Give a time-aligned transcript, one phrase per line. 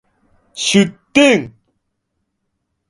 [0.55, 1.53] 出店